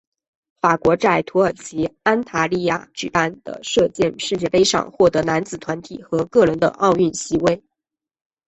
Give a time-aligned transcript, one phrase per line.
[0.61, 7.61] 法国在土耳其安塔利亚举办的射箭世界杯上获得男子团体和个人的奥运席位。